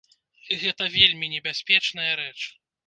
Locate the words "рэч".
2.25-2.39